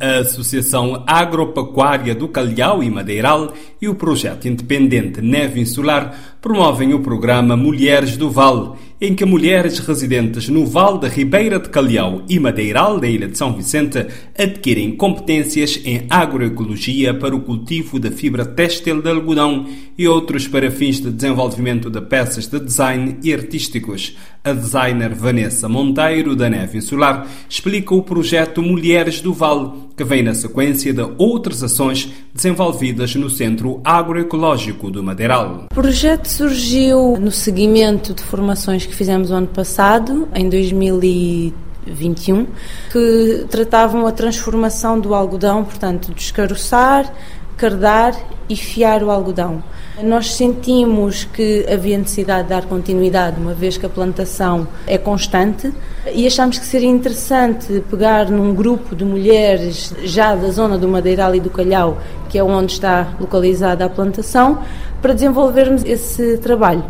A 0.00 0.20
Associação 0.20 1.04
Agropecuária 1.06 2.14
do 2.14 2.26
Calhau 2.26 2.82
e 2.82 2.90
Madeiral 2.90 3.52
e 3.82 3.86
o 3.86 3.94
projeto 3.94 4.48
independente 4.48 5.20
Neve 5.20 5.60
Insular 5.60 6.36
promovem 6.40 6.94
o 6.94 7.00
programa 7.00 7.54
Mulheres 7.54 8.16
do 8.16 8.30
Vale 8.30 8.70
em 9.00 9.14
que 9.14 9.24
mulheres 9.24 9.78
residentes 9.78 10.48
no 10.50 10.66
Vale 10.66 11.00
da 11.00 11.08
Ribeira 11.08 11.58
de 11.58 11.70
Calhau 11.70 12.22
e 12.28 12.38
Madeiral 12.38 13.00
da 13.00 13.08
Ilha 13.08 13.28
de 13.28 13.38
São 13.38 13.54
Vicente 13.54 14.06
adquirem 14.38 14.94
competências 14.94 15.80
em 15.86 16.04
agroecologia 16.10 17.14
para 17.14 17.34
o 17.34 17.40
cultivo 17.40 17.98
da 17.98 18.10
fibra 18.10 18.44
têxtil 18.44 19.00
de 19.00 19.08
algodão 19.08 19.66
e 19.96 20.06
outros 20.06 20.46
para 20.46 20.70
fins 20.70 21.00
de 21.00 21.10
desenvolvimento 21.10 21.88
de 21.88 22.00
peças 22.02 22.46
de 22.46 22.60
design 22.60 23.16
e 23.22 23.32
artísticos. 23.32 24.16
A 24.42 24.52
designer 24.52 25.14
Vanessa 25.14 25.68
Monteiro, 25.68 26.34
da 26.34 26.48
Neve 26.48 26.78
Insular, 26.78 27.26
explica 27.48 27.94
o 27.94 28.02
projeto 28.02 28.62
Mulheres 28.62 29.20
do 29.20 29.34
Vale, 29.34 29.70
que 29.94 30.02
vem 30.02 30.22
na 30.22 30.32
sequência 30.32 30.94
de 30.94 31.06
outras 31.18 31.62
ações 31.62 32.10
desenvolvidas 32.34 33.14
no 33.14 33.28
Centro 33.28 33.82
Agroecológico 33.84 34.90
do 34.90 35.02
Madeiral. 35.02 35.66
O 35.70 35.74
projeto 35.74 36.26
surgiu 36.26 37.18
no 37.20 37.30
seguimento 37.30 38.14
de 38.14 38.22
formações 38.22 38.86
que 38.90 38.96
fizemos 38.96 39.30
o 39.30 39.34
ano 39.34 39.46
passado, 39.46 40.28
em 40.34 40.48
2021, 40.48 42.46
que 42.92 43.46
tratavam 43.48 44.06
a 44.06 44.12
transformação 44.12 45.00
do 45.00 45.14
algodão, 45.14 45.64
portanto, 45.64 46.12
descaroçar, 46.12 47.10
cardar 47.56 48.14
e 48.48 48.56
fiar 48.56 49.02
o 49.02 49.10
algodão. 49.10 49.62
Nós 50.02 50.34
sentimos 50.34 51.24
que 51.24 51.66
havia 51.70 51.98
necessidade 51.98 52.44
de 52.44 52.48
dar 52.48 52.64
continuidade, 52.64 53.38
uma 53.38 53.52
vez 53.52 53.76
que 53.76 53.84
a 53.84 53.88
plantação 53.88 54.66
é 54.86 54.96
constante, 54.96 55.70
e 56.12 56.26
achamos 56.26 56.58
que 56.58 56.64
seria 56.64 56.88
interessante 56.88 57.84
pegar 57.90 58.30
num 58.30 58.54
grupo 58.54 58.96
de 58.96 59.04
mulheres 59.04 59.94
já 60.04 60.34
da 60.34 60.50
zona 60.50 60.78
do 60.78 60.88
Madeiral 60.88 61.34
e 61.34 61.40
do 61.40 61.50
Calhau, 61.50 61.98
que 62.30 62.38
é 62.38 62.42
onde 62.42 62.72
está 62.72 63.14
localizada 63.20 63.84
a 63.84 63.90
plantação, 63.90 64.62
para 65.02 65.12
desenvolvermos 65.12 65.84
esse 65.84 66.38
trabalho. 66.38 66.84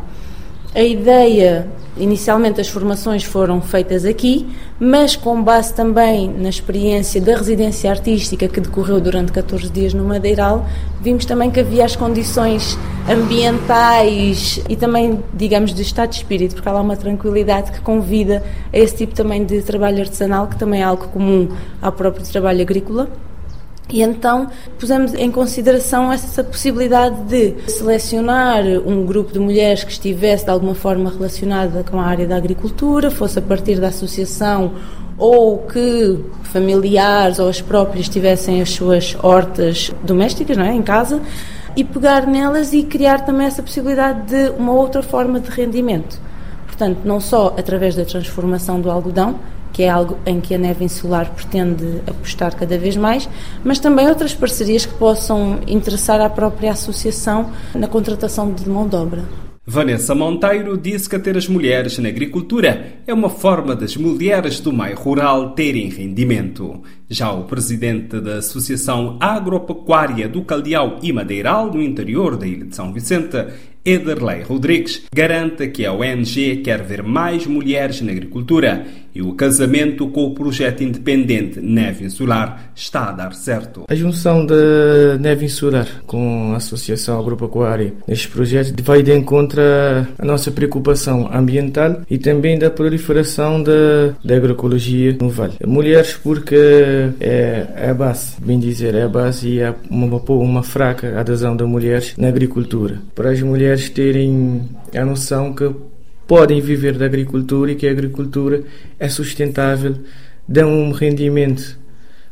A 0.72 0.82
ideia, 0.82 1.66
inicialmente 1.96 2.60
as 2.60 2.68
formações 2.68 3.24
foram 3.24 3.60
feitas 3.60 4.04
aqui, 4.04 4.46
mas 4.78 5.16
com 5.16 5.42
base 5.42 5.74
também 5.74 6.32
na 6.32 6.48
experiência 6.48 7.20
da 7.20 7.36
residência 7.36 7.90
artística 7.90 8.46
que 8.46 8.60
decorreu 8.60 9.00
durante 9.00 9.32
14 9.32 9.68
dias 9.68 9.92
no 9.92 10.04
Madeiral, 10.04 10.64
vimos 11.00 11.24
também 11.24 11.50
que 11.50 11.58
havia 11.58 11.84
as 11.84 11.96
condições 11.96 12.78
ambientais 13.10 14.62
e 14.68 14.76
também, 14.76 15.20
digamos, 15.34 15.74
de 15.74 15.82
estado 15.82 16.10
de 16.10 16.16
espírito, 16.18 16.54
porque 16.54 16.68
há 16.68 16.72
lá 16.72 16.82
uma 16.82 16.96
tranquilidade 16.96 17.72
que 17.72 17.80
convida 17.80 18.40
a 18.72 18.78
esse 18.78 18.94
tipo 18.94 19.12
também 19.12 19.44
de 19.44 19.62
trabalho 19.62 20.00
artesanal, 20.00 20.46
que 20.46 20.56
também 20.56 20.82
é 20.82 20.84
algo 20.84 21.08
comum 21.08 21.48
ao 21.82 21.90
próprio 21.90 22.24
trabalho 22.24 22.62
agrícola. 22.62 23.08
E 23.92 24.02
então 24.02 24.48
pusemos 24.78 25.14
em 25.14 25.30
consideração 25.30 26.12
essa 26.12 26.44
possibilidade 26.44 27.22
de 27.24 27.54
selecionar 27.68 28.64
um 28.86 29.04
grupo 29.04 29.32
de 29.32 29.38
mulheres 29.38 29.82
que 29.82 29.92
estivesse 29.92 30.44
de 30.44 30.50
alguma 30.50 30.74
forma 30.74 31.10
relacionada 31.10 31.84
com 31.84 31.98
a 32.00 32.04
área 32.04 32.26
da 32.26 32.36
agricultura, 32.36 33.10
fosse 33.10 33.38
a 33.38 33.42
partir 33.42 33.80
da 33.80 33.88
associação 33.88 34.72
ou 35.18 35.58
que 35.58 36.18
familiares 36.44 37.38
ou 37.38 37.48
as 37.48 37.60
próprias 37.60 38.08
tivessem 38.08 38.62
as 38.62 38.70
suas 38.70 39.16
hortas 39.22 39.90
domésticas, 40.02 40.56
não 40.56 40.64
é, 40.64 40.72
em 40.72 40.82
casa, 40.82 41.20
e 41.76 41.84
pegar 41.84 42.26
nelas 42.26 42.72
e 42.72 42.82
criar 42.82 43.20
também 43.24 43.46
essa 43.46 43.62
possibilidade 43.62 44.28
de 44.28 44.50
uma 44.58 44.72
outra 44.72 45.02
forma 45.02 45.38
de 45.38 45.50
rendimento. 45.50 46.18
Portanto, 46.66 47.00
não 47.04 47.20
só 47.20 47.54
através 47.58 47.94
da 47.94 48.04
transformação 48.04 48.80
do 48.80 48.90
algodão, 48.90 49.38
que 49.72 49.82
é 49.82 49.88
algo 49.88 50.18
em 50.26 50.40
que 50.40 50.54
a 50.54 50.58
neve 50.58 50.84
insular 50.84 51.32
pretende 51.32 52.00
apostar 52.06 52.54
cada 52.54 52.78
vez 52.78 52.96
mais, 52.96 53.28
mas 53.64 53.78
também 53.78 54.08
outras 54.08 54.34
parcerias 54.34 54.86
que 54.86 54.94
possam 54.94 55.60
interessar 55.66 56.20
à 56.20 56.28
própria 56.28 56.72
associação 56.72 57.50
na 57.74 57.86
contratação 57.86 58.52
de 58.52 58.68
mão 58.68 58.86
de 58.88 58.96
obra. 58.96 59.24
Vanessa 59.66 60.16
Monteiro 60.16 60.76
disse 60.76 61.08
que 61.08 61.18
ter 61.18 61.36
as 61.36 61.46
mulheres 61.46 61.96
na 61.98 62.08
agricultura 62.08 63.02
é 63.06 63.14
uma 63.14 63.28
forma 63.28 63.76
das 63.76 63.96
mulheres 63.96 64.58
do 64.58 64.72
meio 64.72 64.96
rural 64.96 65.50
terem 65.50 65.88
rendimento. 65.88 66.82
Já 67.08 67.30
o 67.30 67.44
presidente 67.44 68.20
da 68.20 68.38
Associação 68.38 69.16
Agropecuária 69.20 70.28
do 70.28 70.42
Caldeal 70.42 70.98
e 71.02 71.12
Madeiral, 71.12 71.70
no 71.72 71.80
interior 71.80 72.36
da 72.36 72.48
Ilha 72.48 72.64
de 72.64 72.74
São 72.74 72.92
Vicente, 72.92 73.36
Ederley 73.84 74.42
Rodrigues, 74.42 75.02
garante 75.14 75.68
que 75.68 75.86
a 75.86 75.92
ONG 75.92 76.56
quer 76.64 76.82
ver 76.82 77.02
mais 77.02 77.46
mulheres 77.46 78.00
na 78.02 78.12
agricultura 78.12 78.86
e 79.14 79.22
o 79.22 79.32
casamento 79.34 80.08
com 80.08 80.24
o 80.24 80.34
projeto 80.34 80.82
independente 80.82 81.60
Neve 81.60 82.04
Insular 82.04 82.70
está 82.74 83.08
a 83.08 83.12
dar 83.12 83.34
certo. 83.34 83.84
A 83.88 83.94
junção 83.94 84.44
da 84.44 85.18
Neve 85.18 85.46
Insular 85.46 85.86
com 86.06 86.52
a 86.52 86.56
Associação 86.56 87.18
Agropecuária 87.18 87.92
neste 88.06 88.28
projeto 88.28 88.82
vai 88.82 89.02
de 89.02 89.14
encontro 89.14 89.60
à 89.60 90.24
nossa 90.24 90.50
preocupação 90.50 91.28
ambiental 91.32 92.02
e 92.08 92.18
também 92.18 92.58
da 92.58 92.70
proliferação 92.70 93.62
da, 93.62 94.14
da 94.24 94.36
agroecologia 94.36 95.16
no 95.20 95.28
Vale. 95.28 95.54
Mulheres 95.66 96.14
porque 96.14 96.56
é, 97.20 97.66
é 97.76 97.90
a 97.90 97.94
base, 97.94 98.34
bem 98.40 98.58
dizer, 98.58 98.94
é 98.94 99.02
a 99.02 99.08
base 99.08 99.48
e 99.48 99.60
é 99.60 99.74
uma, 99.90 100.16
uma 100.16 100.62
fraca 100.62 101.18
adesão 101.18 101.56
das 101.56 101.68
mulheres 101.68 102.14
na 102.16 102.28
agricultura. 102.28 103.00
Para 103.14 103.30
as 103.30 103.40
mulheres 103.42 103.88
terem 103.90 104.62
a 104.94 105.04
noção 105.04 105.52
que 105.52 105.70
podem 106.30 106.60
viver 106.60 106.96
da 106.96 107.06
agricultura 107.06 107.72
e 107.72 107.74
que 107.74 107.88
a 107.88 107.90
agricultura 107.90 108.62
é 109.00 109.08
sustentável, 109.08 109.96
dá 110.46 110.64
um 110.64 110.92
rendimento 110.92 111.76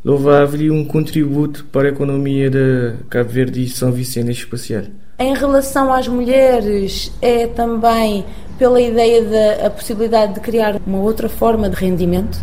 louvável 0.04 0.60
e 0.60 0.70
um 0.70 0.84
contributo 0.84 1.64
para 1.72 1.88
a 1.88 1.90
economia 1.90 2.48
de 2.48 2.92
Cabo 3.10 3.28
Verde 3.28 3.64
e 3.64 3.68
São 3.68 3.90
Vicente 3.90 4.30
especial. 4.30 4.84
Em 5.18 5.34
relação 5.34 5.92
às 5.92 6.06
mulheres, 6.06 7.10
é 7.20 7.48
também 7.48 8.24
pela 8.56 8.80
ideia 8.80 9.58
da 9.64 9.68
possibilidade 9.68 10.34
de 10.34 10.40
criar 10.42 10.80
uma 10.86 11.00
outra 11.00 11.28
forma 11.28 11.68
de 11.68 11.74
rendimento. 11.74 12.38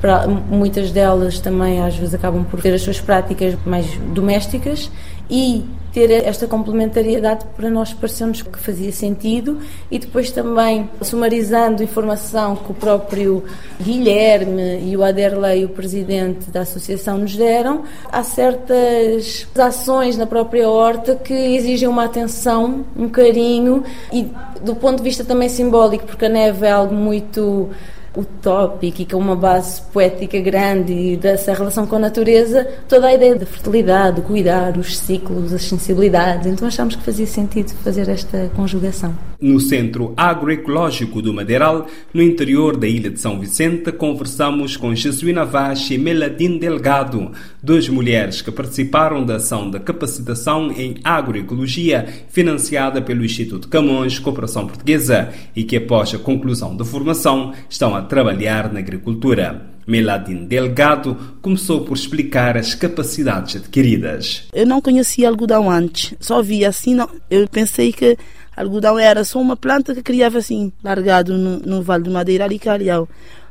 Para, 0.00 0.26
muitas 0.26 0.90
delas 0.90 1.38
também 1.38 1.80
às 1.82 1.94
vezes 1.94 2.14
acabam 2.14 2.42
por 2.42 2.60
ter 2.60 2.74
as 2.74 2.82
suas 2.82 3.00
práticas 3.00 3.54
mais 3.64 3.86
domésticas 4.12 4.90
e 5.30 5.64
ter 5.96 6.10
esta 6.10 6.46
complementariedade 6.46 7.46
para 7.56 7.70
nós 7.70 7.94
parecemos 7.94 8.42
que 8.42 8.58
fazia 8.58 8.92
sentido. 8.92 9.58
E 9.90 9.98
depois 9.98 10.30
também 10.30 10.90
sumarizando 11.00 11.82
informação 11.82 12.54
que 12.54 12.70
o 12.70 12.74
próprio 12.74 13.42
Guilherme 13.80 14.90
e 14.90 14.94
o 14.94 15.02
Aderley, 15.02 15.64
o 15.64 15.70
presidente 15.70 16.50
da 16.50 16.60
associação, 16.60 17.16
nos 17.16 17.34
deram, 17.34 17.84
há 18.12 18.22
certas 18.22 19.46
ações 19.56 20.18
na 20.18 20.26
própria 20.26 20.68
horta 20.68 21.16
que 21.16 21.32
exigem 21.32 21.88
uma 21.88 22.04
atenção, 22.04 22.84
um 22.94 23.08
carinho 23.08 23.82
e 24.12 24.30
do 24.60 24.74
ponto 24.76 24.98
de 24.98 25.02
vista 25.02 25.24
também 25.24 25.48
simbólico, 25.48 26.04
porque 26.04 26.26
a 26.26 26.28
neve 26.28 26.66
é 26.66 26.70
algo 26.70 26.94
muito 26.94 27.70
utópico 28.16 29.02
e 29.02 29.06
com 29.06 29.18
uma 29.18 29.36
base 29.36 29.82
poética 29.92 30.40
grande 30.40 30.92
e 30.92 31.16
dessa 31.16 31.52
relação 31.52 31.86
com 31.86 31.96
a 31.96 31.98
natureza, 31.98 32.66
toda 32.88 33.06
a 33.06 33.14
ideia 33.14 33.36
da 33.36 33.46
fertilidade, 33.46 34.16
do 34.16 34.22
cuidar, 34.22 34.76
os 34.76 34.96
ciclos, 34.96 35.52
as 35.52 35.62
sensibilidades. 35.62 36.46
Então 36.46 36.66
achámos 36.66 36.96
que 36.96 37.02
fazia 37.02 37.26
sentido 37.26 37.72
fazer 37.84 38.08
esta 38.08 38.50
conjugação. 38.54 39.14
No 39.40 39.60
Centro 39.60 40.14
Agroecológico 40.16 41.20
do 41.20 41.34
Madeiral, 41.34 41.86
no 42.12 42.22
interior 42.22 42.76
da 42.76 42.86
ilha 42.86 43.10
de 43.10 43.20
São 43.20 43.38
Vicente, 43.38 43.92
conversamos 43.92 44.78
com 44.78 44.94
Jesuína 44.94 45.44
Vaz 45.44 45.90
e 45.90 45.98
Meladine 45.98 46.58
Delgado, 46.58 47.32
duas 47.62 47.86
mulheres 47.88 48.40
que 48.40 48.50
participaram 48.50 49.24
da 49.24 49.36
ação 49.36 49.70
de 49.70 49.78
capacitação 49.78 50.72
em 50.72 50.96
agroecologia 51.04 52.06
financiada 52.28 53.02
pelo 53.02 53.24
Instituto 53.24 53.68
Camões 53.68 54.18
Cooperação 54.18 54.66
Portuguesa 54.66 55.28
e 55.54 55.64
que 55.64 55.76
após 55.76 56.14
a 56.14 56.18
conclusão 56.18 56.74
da 56.74 56.84
formação 56.84 57.52
estão 57.68 57.94
a 57.94 58.02
trabalhar 58.06 58.72
na 58.72 58.78
agricultura. 58.78 59.76
Meladine 59.86 60.46
Delgado 60.46 61.16
começou 61.40 61.84
por 61.84 61.94
explicar 61.96 62.56
as 62.56 62.74
capacidades 62.74 63.56
adquiridas. 63.56 64.44
Eu 64.52 64.66
não 64.66 64.80
conhecia 64.80 65.28
algodão 65.28 65.70
antes, 65.70 66.12
só 66.18 66.42
via 66.42 66.68
assim, 66.68 66.94
não, 66.94 67.08
eu 67.30 67.46
pensei 67.48 67.92
que 67.92 68.18
algodão 68.56 68.98
era 68.98 69.22
só 69.22 69.40
uma 69.40 69.56
planta 69.56 69.94
que 69.94 70.02
criava 70.02 70.38
assim, 70.38 70.72
largado 70.82 71.38
no, 71.38 71.58
no 71.60 71.82
Vale 71.82 72.02
do 72.02 72.10
Madeira 72.10 72.48
Calhau. 72.58 73.08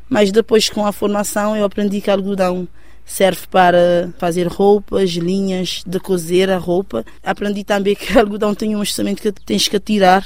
Mas 0.10 0.32
depois 0.32 0.70
com 0.70 0.86
a 0.86 0.92
formação 0.92 1.56
eu 1.56 1.64
aprendi 1.64 2.02
que 2.02 2.12
algodão 2.12 2.68
serve 3.06 3.48
para 3.50 4.10
fazer 4.18 4.48
roupas, 4.48 5.12
linhas 5.12 5.84
de 5.86 6.00
cozer 6.00 6.50
a 6.50 6.58
roupa. 6.58 7.06
Aprendi 7.24 7.64
também 7.64 7.96
que 7.96 8.12
algodão 8.18 8.54
tem 8.54 8.76
um 8.76 8.84
instrumento 8.84 9.22
que 9.22 9.32
tens 9.32 9.68
que 9.68 9.80
tirar 9.80 10.26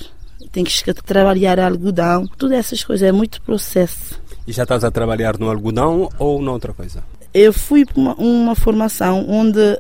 tens 0.52 0.82
que 0.82 0.94
trabalhar 0.94 1.60
algodão, 1.60 2.28
todas 2.38 2.58
essas 2.58 2.84
coisas, 2.84 3.08
é 3.08 3.12
muito 3.12 3.42
processo. 3.42 4.22
E 4.48 4.52
já 4.52 4.64
estás 4.64 4.84
a 4.84 4.92
trabalhar 4.92 5.38
no 5.38 5.50
algodão 5.50 6.10
ou 6.18 6.42
noutra 6.42 6.74
coisa? 6.74 7.04
Eu 7.34 7.54
fui 7.54 7.86
para 7.86 8.00
uma, 8.00 8.16
uma 8.16 8.56
formação 8.56 9.26
onde 9.30 9.80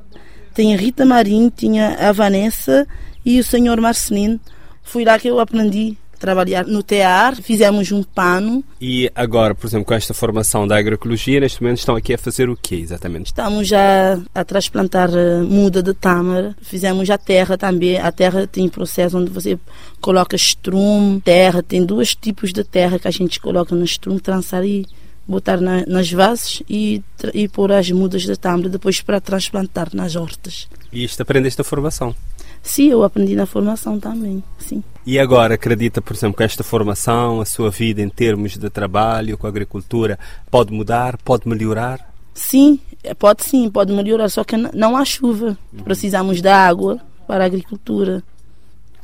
tinha 0.53 0.77
Rita 0.77 1.05
Marinho, 1.05 1.49
tinha 1.49 1.95
a 1.95 2.11
Vanessa 2.11 2.87
e 3.25 3.39
o 3.39 3.43
senhor 3.43 3.79
Marcelino. 3.81 4.39
Fui 4.83 5.03
lá 5.03 5.17
que 5.17 5.27
eu 5.27 5.39
aprendi 5.39 5.97
trabalhar 6.19 6.65
no 6.65 6.83
tear, 6.83 7.35
fizemos 7.41 7.91
um 7.91 8.03
pano. 8.03 8.63
E 8.79 9.09
agora, 9.15 9.55
por 9.55 9.67
exemplo, 9.67 9.85
com 9.85 9.93
esta 9.93 10.13
formação 10.13 10.67
da 10.67 10.77
agroecologia, 10.77 11.39
neste 11.39 11.61
momento 11.61 11.79
estão 11.79 11.95
aqui 11.95 12.13
a 12.13 12.17
fazer 12.17 12.49
o 12.49 12.57
quê 12.57 12.75
exatamente? 12.75 13.27
Estamos 13.27 13.67
já 13.67 14.19
a 14.35 14.43
transplantar 14.43 15.09
eh, 15.13 15.41
muda 15.41 15.81
de 15.81 15.93
tâmara, 15.93 16.55
fizemos 16.61 17.09
a 17.09 17.17
terra 17.17 17.57
também. 17.57 17.97
A 17.97 18.11
terra 18.11 18.45
tem 18.45 18.67
processo 18.67 19.17
onde 19.17 19.31
você 19.31 19.57
coloca 20.01 20.35
estrum, 20.35 21.19
terra, 21.19 21.63
tem 21.63 21.85
dois 21.85 22.13
tipos 22.13 22.51
de 22.51 22.63
terra 22.63 22.99
que 22.99 23.07
a 23.07 23.11
gente 23.11 23.39
coloca 23.39 23.73
no 23.73 23.83
estrum, 23.83 24.19
trançar 24.19 24.65
e 24.65 24.85
botar 25.29 25.61
na, 25.61 25.85
nas 25.85 26.11
vases 26.11 26.63
e, 26.67 27.03
e 27.33 27.47
pôr 27.47 27.71
as 27.71 27.89
mudas 27.91 28.23
de 28.23 28.35
tâmara 28.35 28.67
depois 28.67 28.99
para 29.01 29.21
transplantar 29.21 29.89
nas 29.93 30.15
hortas. 30.15 30.67
E 30.91 31.03
isto 31.03 31.21
aprendeste 31.21 31.61
a 31.61 31.63
formação? 31.63 32.15
Sim, 32.61 32.89
eu 32.89 33.03
aprendi 33.03 33.35
na 33.35 33.45
formação 33.45 33.99
também, 33.99 34.43
sim. 34.57 34.83
E 35.05 35.17
agora 35.17 35.55
acredita, 35.55 36.01
por 36.01 36.15
exemplo, 36.15 36.37
que 36.37 36.43
esta 36.43 36.63
formação, 36.63 37.41
a 37.41 37.45
sua 37.45 37.69
vida 37.71 38.01
em 38.01 38.09
termos 38.09 38.57
de 38.57 38.69
trabalho 38.69 39.37
com 39.37 39.47
a 39.47 39.49
agricultura, 39.49 40.19
pode 40.51 40.71
mudar, 40.71 41.17
pode 41.17 41.47
melhorar? 41.47 42.13
Sim, 42.33 42.79
pode 43.17 43.43
sim, 43.43 43.69
pode 43.69 43.91
melhorar, 43.91 44.29
só 44.29 44.43
que 44.43 44.55
não 44.55 44.95
há 44.95 45.03
chuva. 45.03 45.57
Precisamos 45.83 46.41
da 46.41 46.67
água 46.67 46.99
para 47.27 47.43
a 47.43 47.47
agricultura. 47.47 48.23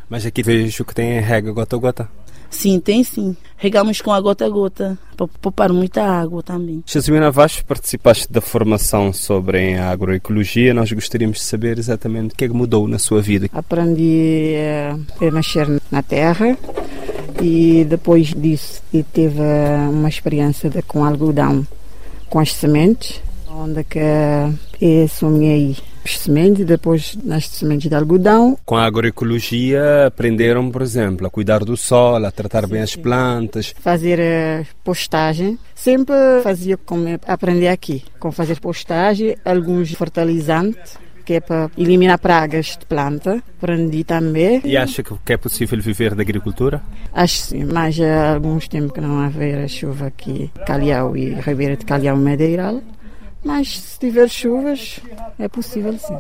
Mas 0.10 0.26
aqui 0.26 0.44
vejo 0.44 0.86
que 0.86 0.94
tem 0.94 1.20
rega 1.20 1.52
gota 1.52 1.76
a 1.76 1.80
gota. 1.80 2.10
Sim, 2.50 2.80
tem 2.80 3.04
sim. 3.04 3.36
Regamos 3.58 4.02
com 4.02 4.12
a 4.12 4.20
gota 4.20 4.46
a 4.46 4.50
gota, 4.50 4.98
para 5.16 5.28
poupar 5.42 5.72
muita 5.72 6.04
água 6.04 6.44
também. 6.44 6.84
Jesuína 6.86 7.32
Vaz, 7.32 7.62
participaste 7.62 8.32
da 8.32 8.42
formação 8.42 9.14
sobre 9.14 9.76
a 9.76 9.90
agroecologia. 9.90 10.74
Nós 10.74 10.92
gostaríamos 10.92 11.38
de 11.38 11.44
saber 11.44 11.80
exatamente 11.80 12.34
o 12.34 12.38
que 12.38 12.46
é 12.46 12.48
que 12.48 12.54
mudou 12.54 12.88
na 12.88 13.00
sua 13.00 13.22
vida. 13.22 13.50
Aprendi 13.54 14.54
eh, 14.56 14.96
a 15.22 15.32
nascer 15.32 15.68
na 15.90 16.04
terra 16.04 16.58
e 17.42 17.86
depois 17.86 18.34
disso 18.34 18.82
teve 19.14 19.42
uma 19.90 20.10
experiência 20.10 20.70
de, 20.70 20.82
com 20.82 21.04
algodão, 21.04 21.66
com 22.30 22.40
as 22.40 22.54
sementes, 22.54 23.22
onde 23.50 23.84
que 23.84 24.00
eu 24.82 25.08
sonhei 25.08 25.78
sementes, 26.14 26.66
depois 26.66 27.18
nas 27.24 27.48
sementes 27.48 27.90
de 27.90 27.96
algodão. 27.96 28.58
Com 28.66 28.76
a 28.76 28.86
agroecologia 28.86 30.08
aprenderam, 30.08 30.70
por 30.70 30.82
exemplo, 30.82 31.28
a 31.28 31.30
cuidar 31.30 31.64
do 31.64 31.76
solo, 31.76 32.26
a 32.26 32.32
tratar 32.32 32.66
sim, 32.66 32.72
bem 32.72 32.82
as 32.82 32.96
plantas. 32.96 33.74
Fazer 33.80 34.20
uh, 34.20 34.66
postagem. 34.84 35.58
Sempre 35.74 36.16
fazia 36.44 36.78
como 36.78 37.08
aprender 37.28 37.68
aqui, 37.68 38.04
com 38.20 38.32
fazer 38.32 38.60
postagem, 38.60 39.36
alguns 39.46 39.92
fertilizantes 39.92 40.98
que 41.26 41.34
é 41.34 41.40
para 41.40 41.70
eliminar 41.78 42.20
pragas 42.20 42.78
de 42.80 42.86
planta. 42.86 43.44
Aprendi 43.58 44.04
também. 44.04 44.62
E 44.64 44.78
acha 44.78 45.04
que 45.04 45.34
é 45.34 45.38
possível 45.38 45.82
viver 45.82 46.14
da 46.14 46.22
agricultura? 46.22 46.82
Acho 47.12 47.38
sim, 47.38 47.66
mas 47.66 48.00
há 48.00 48.36
alguns 48.36 48.68
tempos 48.68 48.92
que 48.92 49.02
não 49.02 49.20
haver 49.20 49.68
chuva 49.68 50.08
aqui, 50.08 50.52
Calhau 50.68 51.18
e 51.18 51.34
Ribeira 51.34 51.76
de 51.76 51.84
Calhau 51.84 52.16
Madeiral. 52.16 52.82
Mas 53.46 53.80
se 53.80 54.00
tiver 54.00 54.28
chuvas, 54.28 55.00
é 55.38 55.48
possível 55.48 55.94
sim. 56.00 56.18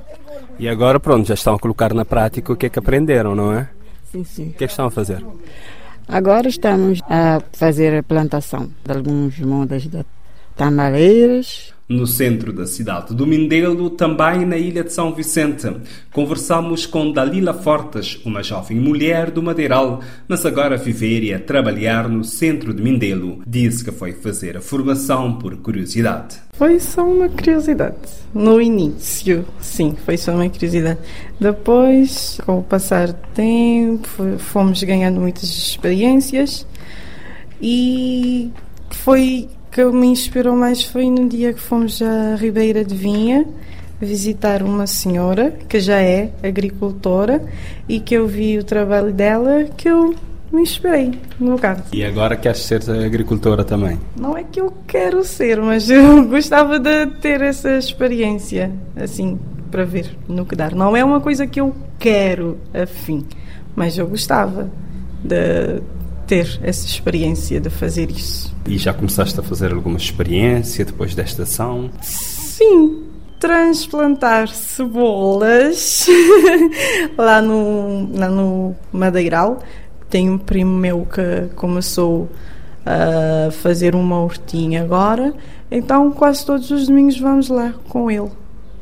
E 0.60 0.69
agora, 0.69 1.00
pronto, 1.00 1.27
já 1.27 1.33
estão 1.33 1.56
a 1.56 1.60
colocar 1.60 1.92
na 1.92 2.06
prática 2.06 2.54
o 2.54 2.56
que 2.56 2.68
é 2.68 2.69
que 2.69 2.77
aprenderam, 2.77 3.33
não 3.33 3.51
é? 3.51 3.68
Sim, 4.12 4.24
sim. 4.24 4.50
O 4.50 4.54
que 4.54 4.63
é 4.63 4.68
que 4.68 4.74
estão 4.74 4.86
a 4.86 4.92
fazer? 4.92 5.25
Agora 6.07 6.48
estamos 6.48 7.01
a 7.10 7.42
fazer 7.51 7.98
a 7.98 8.04
plantação 8.04 8.69
de 8.83 8.92
alguns 8.92 9.39
modas 9.39 9.88
de 9.88 9.98
tamareiras, 10.56 11.74
no 11.88 12.07
centro 12.07 12.52
da 12.52 12.66
cidade 12.66 13.13
do 13.13 13.28
Mindelo, 13.28 13.92
também 13.92 14.44
na 14.44 14.57
ilha 14.57 14.84
de 14.84 14.92
São 14.92 15.13
Vicente. 15.13 15.72
Conversamos 16.12 16.88
com 16.88 17.12
Dalila 17.12 17.54
Fortes, 17.54 18.19
uma 18.25 18.42
jovem 18.42 18.78
mulher 18.78 19.30
do 19.30 19.44
Madeiral, 19.44 20.02
mas 20.28 20.46
agora 20.46 20.78
viver 20.78 21.24
e 21.24 21.34
a 21.34 21.40
trabalhar 21.40 22.10
no 22.10 22.24
centro 22.24 22.74
de 22.74 22.81
Mindelo. 22.81 23.44
Disse 23.46 23.84
que 23.84 23.92
foi 23.92 24.13
fazer 24.13 24.57
a 24.57 24.62
formação 24.62 25.38
por 25.38 25.56
curiosidade. 25.57 26.38
Foi 26.54 26.80
só 26.80 27.06
uma 27.07 27.30
curiosidade. 27.30 27.96
No 28.34 28.60
início, 28.60 29.46
sim, 29.62 29.96
foi 30.06 30.18
só 30.18 30.34
uma 30.34 30.50
curiosidade. 30.50 31.00
Depois, 31.40 32.40
com 32.46 32.60
o 32.60 32.63
passar 32.63 33.10
do 33.10 33.28
tempo, 33.36 34.07
fomos 34.40 34.81
ganhando 34.81 35.22
muitas 35.22 35.44
experiências 35.44 36.66
e 37.62 38.50
foi 38.90 39.48
que 39.75 39.83
me 39.83 40.07
inspirou 40.07 40.56
mais 40.56 40.86
foi 40.86 41.10
no 41.10 41.27
dia 41.27 41.51
que 41.51 41.60
fomos 41.60 42.01
à 42.01 42.38
Ribeira 42.38 42.86
de 42.86 42.95
Vinha 42.95 43.45
visitar 44.00 44.63
uma 44.63 44.88
senhora 44.88 45.51
que 45.68 45.81
já 45.81 46.01
é 46.01 46.31
agricultora 46.42 47.44
e 47.86 48.00
que 48.00 48.16
eu 48.16 48.25
vi 48.25 48.57
o 48.57 48.63
trabalho 48.63 49.12
dela 49.12 49.66
que 49.75 49.89
eu 49.89 50.16
me 50.50 50.62
inspirei 50.62 51.19
no 51.38 51.60
caso. 51.60 51.83
E 51.92 52.06
agora 52.06 52.38
queres 52.38 52.60
ser 52.60 52.89
agricultora 52.89 53.66
também? 53.66 54.00
Não 54.18 54.38
é 54.38 54.45
que 54.45 54.62
eu 54.62 54.74
quero 54.88 55.25
ser, 55.25 55.60
mas 55.60 55.89
eu 55.89 56.24
gostava 56.30 56.80
de 56.80 57.07
ter 57.19 57.42
essa 57.42 57.78
experiência 57.78 58.71
assim 58.95 59.38
para 59.69 59.83
ver 59.83 60.10
no 60.25 60.45
que 60.45 60.56
dar. 60.56 60.74
Não 60.74 60.95
é 60.95 61.04
uma 61.04 61.19
coisa 61.19 61.45
que 61.45 61.60
eu 61.60 61.75
quero 62.00 62.57
afim, 62.74 63.25
mas 63.75 63.98
eu 63.98 64.07
gostava 64.07 64.71
de 65.21 65.81
ter 66.25 66.60
essa 66.63 66.86
experiência 66.86 67.60
de 67.60 67.69
fazer 67.69 68.12
isso. 68.12 68.54
E 68.68 68.77
já 68.77 68.94
começaste 68.94 69.39
a 69.39 69.44
fazer 69.44 69.74
alguma 69.74 69.98
experiência 69.98 70.83
depois 70.86 71.13
desta 71.13 71.44
ação? 71.44 71.89
Sim, 72.01 73.04
transplantar 73.39 74.48
cebolas 74.48 76.07
lá 77.18 77.42
no, 77.42 78.10
lá 78.13 78.30
no 78.30 78.75
Madeiral. 78.92 79.60
Tem 80.10 80.30
um 80.30 80.38
primo 80.38 80.77
meu 80.77 81.06
que 81.06 81.54
começou 81.56 82.30
a 82.86 83.51
fazer 83.51 83.95
uma 83.95 84.21
hortinha 84.21 84.83
agora, 84.83 85.33
então 85.71 86.12
quase 86.12 86.45
todos 86.45 86.69
os 86.69 86.88
domingos 86.88 87.19
vamos 87.19 87.50
lá 87.50 87.74
com 87.89 88.10
ele. 88.12 88.30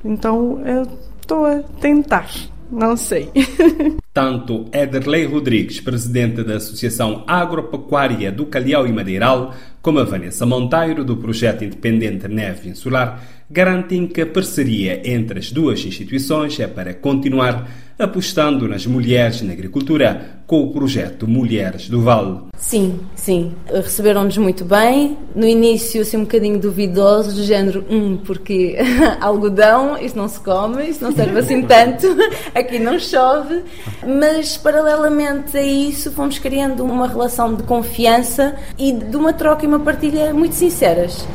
Então 0.04 0.62
eu 0.66 0.88
estou 1.22 1.46
a 1.46 1.60
tentar. 1.80 2.30
Não 2.74 2.98
sei. 2.98 3.30
Tanto 4.12 4.66
Ederley 4.74 5.26
Rodrigues, 5.26 5.80
presidente 5.80 6.44
da 6.44 6.56
Associação 6.56 7.24
Agropecuária 7.28 8.32
do 8.32 8.48
Calhau 8.48 8.88
e 8.88 8.92
Madeiral, 8.92 9.54
como 9.80 10.00
a 10.00 10.04
Vanessa 10.04 10.44
Monteiro, 10.44 11.06
do 11.06 11.18
projeto 11.18 11.64
independente 11.64 12.28
Neve 12.28 12.70
Insular, 12.70 13.24
garantem 13.50 14.08
que 14.08 14.22
a 14.22 14.26
parceria 14.26 15.02
entre 15.06 15.38
as 15.38 15.52
duas 15.52 15.86
instituições 15.86 16.60
é 16.60 16.66
para 16.66 16.96
continuar 16.96 17.70
apostando 17.98 18.68
nas 18.68 18.86
mulheres 18.86 19.42
na 19.42 19.54
agricultura 19.54 20.44
com 20.46 20.62
o 20.62 20.72
projeto 20.72 21.28
Mulheres 21.28 21.88
do 21.88 22.02
Vale. 22.02 22.42
Sim, 22.58 23.00
sim. 23.16 23.54
Receberam-nos 23.66 24.38
muito 24.38 24.66
bem. 24.66 25.18
No 25.36 25.48
início, 25.48 26.02
assim, 26.02 26.18
um 26.18 26.22
bocadinho 26.22 26.60
duvidosos, 26.60 27.36
do 27.36 27.44
género, 27.44 27.86
hum, 27.90 28.18
porque 28.18 28.78
algodão, 29.20 29.98
isso 29.98 30.18
não 30.18 30.28
se 30.28 30.40
come, 30.40 30.88
isso 30.88 31.04
não 31.04 31.12
serve 31.12 31.40
assim 31.40 31.62
tanto, 31.66 32.08
aqui 32.54 32.78
não 32.78 33.00
chove. 33.00 33.64
Mas, 34.06 34.58
paralelamente 34.58 35.58
a 35.58 35.64
isso, 35.64 36.12
fomos 36.12 36.38
criando 36.40 36.84
uma 36.84 37.08
relação 37.08 37.56
de 37.56 37.64
confiança 37.64 38.56
e 38.78 38.92
de 38.92 39.16
uma 39.16 39.34
troca 39.34 39.66
e 39.66 39.68
uma 39.68 39.80
partilha 39.80 40.34
muito 40.34 40.56
sinceras. 40.56 41.26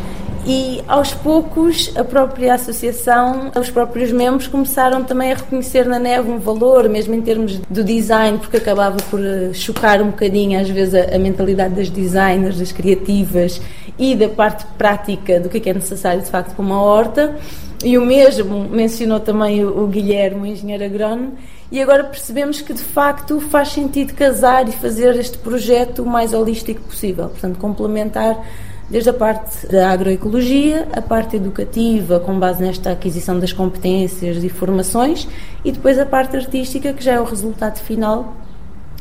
E 0.50 0.82
aos 0.88 1.12
poucos 1.12 1.92
a 1.94 2.02
própria 2.02 2.54
associação, 2.54 3.52
os 3.54 3.68
próprios 3.68 4.10
membros 4.10 4.46
começaram 4.46 5.04
também 5.04 5.30
a 5.30 5.34
reconhecer 5.34 5.84
na 5.84 5.98
neve 5.98 6.30
um 6.30 6.38
valor, 6.38 6.88
mesmo 6.88 7.14
em 7.14 7.20
termos 7.20 7.58
do 7.68 7.84
design, 7.84 8.38
porque 8.38 8.56
acabava 8.56 8.96
por 9.10 9.20
eh, 9.22 9.52
chocar 9.52 10.00
um 10.00 10.06
bocadinho 10.06 10.58
às 10.58 10.70
vezes 10.70 10.94
a, 10.94 11.14
a 11.14 11.18
mentalidade 11.18 11.74
das 11.74 11.90
designers, 11.90 12.58
das 12.58 12.72
criativas 12.72 13.60
e 13.98 14.16
da 14.16 14.30
parte 14.30 14.64
prática 14.78 15.38
do 15.38 15.50
que 15.50 15.68
é, 15.68 15.70
é 15.70 15.74
necessário 15.74 16.22
de 16.22 16.30
facto 16.30 16.54
para 16.54 16.64
uma 16.64 16.80
horta. 16.80 17.36
E 17.84 17.98
o 17.98 18.06
mesmo 18.06 18.70
mencionou 18.70 19.20
também 19.20 19.66
o 19.66 19.86
Guilherme, 19.86 20.40
o 20.40 20.46
engenheiro 20.46 20.82
agrónomo, 20.82 21.34
e 21.70 21.82
agora 21.82 22.04
percebemos 22.04 22.62
que 22.62 22.72
de 22.72 22.82
facto 22.82 23.38
faz 23.38 23.68
sentido 23.68 24.14
casar 24.14 24.66
e 24.66 24.72
fazer 24.72 25.14
este 25.16 25.36
projeto 25.36 26.04
o 26.04 26.06
mais 26.06 26.32
holístico 26.32 26.80
possível, 26.80 27.28
portanto, 27.28 27.58
complementar 27.58 28.42
desde 28.90 29.10
a 29.10 29.12
parte 29.12 29.66
da 29.66 29.90
agroecologia, 29.90 30.88
a 30.92 31.02
parte 31.02 31.36
educativa, 31.36 32.18
com 32.20 32.38
base 32.38 32.62
nesta 32.62 32.92
aquisição 32.92 33.38
das 33.38 33.52
competências 33.52 34.42
e 34.42 34.48
formações, 34.48 35.28
e 35.64 35.70
depois 35.70 35.98
a 35.98 36.06
parte 36.06 36.36
artística, 36.36 36.92
que 36.92 37.04
já 37.04 37.14
é 37.14 37.20
o 37.20 37.24
resultado 37.24 37.78
final 37.78 38.34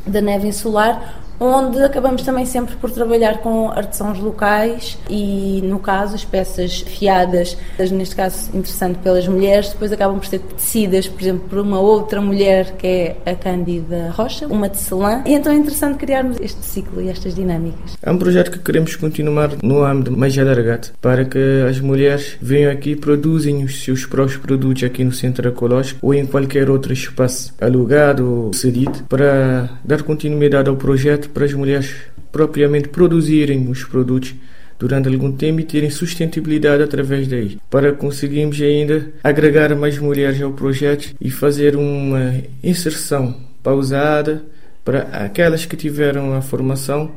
da 0.06 0.20
neve 0.20 0.48
insular, 0.48 1.20
onde 1.40 1.80
acabamos 1.82 2.22
também 2.22 2.44
sempre 2.44 2.76
por 2.76 2.90
trabalhar 2.90 3.38
com 3.38 3.70
artesãos 3.70 4.18
locais 4.18 4.98
e, 5.08 5.60
no 5.64 5.78
caso, 5.78 6.14
as 6.14 6.24
peças 6.24 6.80
fiadas, 6.80 7.56
neste 7.90 8.16
caso 8.16 8.50
interessante 8.54 8.98
pelas 8.98 9.26
mulheres, 9.26 9.70
depois 9.70 9.92
acabam 9.92 10.18
por 10.18 10.26
ser 10.26 10.40
tecidas, 10.40 11.06
por 11.06 11.20
exemplo, 11.22 11.48
por 11.48 11.58
uma 11.58 11.80
outra 11.80 12.20
mulher 12.20 12.76
que 12.76 12.86
é 12.86 13.16
a 13.26 13.34
Cândida 13.34 14.10
Rocha, 14.10 14.46
uma 14.46 14.68
tecelã, 14.68 15.22
e 15.26 15.34
então 15.34 15.52
é 15.52 15.56
interessante 15.56 15.98
criarmos 15.98 16.38
este 16.40 16.64
ciclo 16.64 17.00
e 17.00 17.08
estas 17.08 17.34
dinâmicas. 17.34 17.96
É 18.02 18.10
um 18.10 18.18
projeto 18.18 18.50
que 18.50 18.58
queremos 18.58 18.96
continuar 18.96 19.50
no 19.62 19.84
âmbito 19.84 20.16
mais 20.16 20.36
alargado, 20.38 20.88
para 21.00 21.24
que 21.24 21.38
as 21.68 21.80
mulheres 21.80 22.36
venham 22.40 22.70
aqui 22.70 22.90
e 22.90 22.96
produzem 22.96 23.64
os 23.64 23.84
seus 23.84 24.06
próprios 24.06 24.38
produtos 24.38 24.82
aqui 24.84 25.04
no 25.04 25.12
Centro 25.12 25.48
Ecológico 25.48 25.98
ou 26.02 26.14
em 26.14 26.26
qualquer 26.26 26.70
outro 26.70 26.92
espaço 26.92 27.54
alugado 27.60 28.46
ou 28.46 28.52
cedido, 28.52 29.04
para 29.08 29.70
dar 29.84 30.02
continuidade 30.02 30.68
ao 30.68 30.76
projeto 30.76 31.27
justamente 31.28 31.32
para 31.32 31.44
as 31.44 31.54
mulheres 31.54 31.94
propriamente 32.32 32.88
produzirem 32.88 33.68
os 33.68 33.84
produtos 33.84 34.34
durante 34.78 35.08
algum 35.08 35.32
tempo 35.32 35.60
e 35.60 35.64
terem 35.64 35.90
sustentabilidade 35.90 36.82
através 36.82 37.26
daí, 37.26 37.58
para 37.68 37.92
conseguirmos 37.92 38.60
ainda 38.60 39.10
agregar 39.24 39.74
mais 39.74 39.98
mulheres 39.98 40.40
ao 40.40 40.52
projeto 40.52 41.14
e 41.20 41.30
fazer 41.30 41.74
uma 41.76 42.34
inserção 42.62 43.34
pausada 43.62 44.42
para 44.84 45.00
aquelas 45.24 45.66
que 45.66 45.76
tiveram 45.76 46.32
a 46.32 46.40
formação 46.40 47.10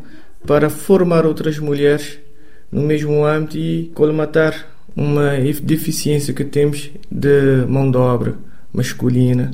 para 0.45 0.69
formar 0.69 1.25
outras 1.25 1.59
mulheres 1.59 2.17
no 2.71 2.81
mesmo 2.81 3.23
âmbito 3.23 3.57
e 3.57 3.91
colmatar 3.93 4.67
uma 4.95 5.33
deficiência 5.61 6.33
que 6.33 6.43
temos 6.43 6.89
de 7.11 7.65
mão 7.67 7.91
de 7.91 7.97
obra 7.97 8.35
masculina, 8.73 9.51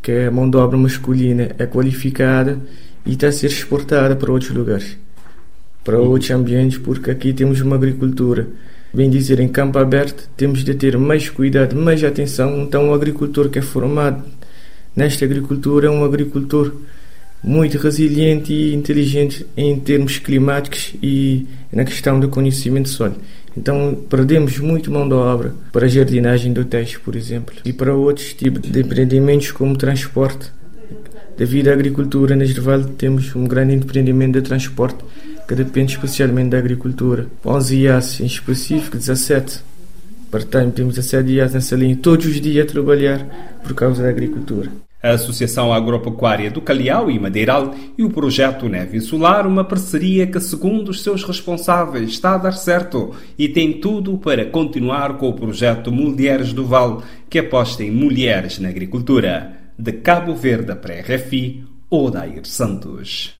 que 0.00 0.12
a 0.12 0.30
mão 0.30 0.48
de 0.48 0.56
obra 0.56 0.78
masculina 0.78 1.50
é 1.58 1.66
qualificada 1.66 2.58
e 3.06 3.12
está 3.12 3.28
a 3.28 3.32
ser 3.32 3.46
exportada 3.46 4.16
para 4.16 4.32
outros 4.32 4.50
lugares 4.50 4.96
para 5.84 5.98
outros 5.98 6.30
ambientes, 6.30 6.78
porque 6.78 7.10
aqui 7.10 7.32
temos 7.34 7.60
uma 7.60 7.76
agricultura, 7.76 8.48
bem 8.92 9.10
dizer, 9.10 9.38
em 9.38 9.46
campo 9.46 9.78
aberto, 9.78 10.28
temos 10.34 10.64
de 10.64 10.74
ter 10.74 10.96
mais 10.96 11.28
cuidado, 11.28 11.76
mais 11.76 12.02
atenção. 12.02 12.62
Então, 12.62 12.88
o 12.88 12.94
agricultor 12.94 13.50
que 13.50 13.58
é 13.58 13.62
formado 13.62 14.24
nesta 14.96 15.26
agricultura 15.26 15.88
é 15.88 15.90
um 15.90 16.02
agricultor 16.02 16.74
muito 17.42 17.76
resiliente 17.76 18.54
e 18.54 18.74
inteligente 18.74 19.46
em 19.54 19.78
termos 19.78 20.18
climáticos 20.18 20.94
e 21.02 21.46
na 21.70 21.84
questão 21.84 22.18
do 22.18 22.30
conhecimento 22.30 22.88
solo. 22.88 23.16
Então, 23.54 24.02
perdemos 24.08 24.58
muito 24.58 24.90
mão 24.90 25.06
de 25.06 25.14
obra 25.14 25.52
para 25.70 25.84
a 25.84 25.88
jardinagem 25.88 26.52
do 26.52 26.64
teste, 26.64 26.98
por 26.98 27.14
exemplo, 27.14 27.54
e 27.62 27.72
para 27.72 27.94
outros 27.94 28.32
tipos 28.32 28.62
de 28.62 28.80
empreendimentos 28.80 29.52
como 29.52 29.76
transporte. 29.76 30.50
Devido 31.36 31.68
à 31.68 31.72
agricultura, 31.72 32.36
neste 32.36 32.60
vale 32.60 32.84
temos 32.96 33.34
um 33.34 33.44
grande 33.44 33.74
empreendimento 33.74 34.34
de 34.34 34.42
transporte 34.42 35.04
que 35.48 35.54
depende 35.54 35.92
especialmente 35.92 36.50
da 36.50 36.58
agricultura. 36.58 37.26
11 37.44 37.76
IAS 37.76 38.20
em 38.20 38.26
específico, 38.26 38.96
17 38.96 39.60
part-time, 40.30 40.72
temos 40.72 40.94
17 40.94 41.30
IAS 41.32 41.54
nessa 41.54 41.76
linha, 41.76 41.96
todos 41.96 42.26
os 42.26 42.40
dias 42.40 42.66
a 42.66 42.68
trabalhar 42.68 43.24
por 43.62 43.74
causa 43.74 44.02
da 44.02 44.08
agricultura. 44.08 44.70
A 45.02 45.10
Associação 45.10 45.72
Agropecuária 45.72 46.50
do 46.50 46.60
Calhau 46.60 47.10
e 47.10 47.18
Madeiral 47.18 47.74
e 47.98 48.02
o 48.02 48.10
projeto 48.10 48.68
Neve 48.68 48.96
Insular, 48.96 49.46
uma 49.46 49.62
parceria 49.62 50.26
que, 50.26 50.40
segundo 50.40 50.88
os 50.88 51.02
seus 51.02 51.22
responsáveis, 51.24 52.08
está 52.08 52.34
a 52.34 52.38
dar 52.38 52.52
certo 52.52 53.12
e 53.38 53.48
tem 53.48 53.74
tudo 53.74 54.16
para 54.16 54.46
continuar 54.46 55.18
com 55.18 55.28
o 55.28 55.34
projeto 55.34 55.92
Mulheres 55.92 56.52
do 56.52 56.64
Vale, 56.64 57.02
que 57.28 57.38
aposta 57.38 57.84
em 57.84 57.90
mulheres 57.90 58.58
na 58.58 58.70
agricultura. 58.70 59.63
De 59.76 60.02
Cabo 60.02 60.36
Verde 60.36 60.76
para 60.76 61.00
RFI, 61.00 61.64
Odair 61.88 62.46
Santos. 62.46 63.32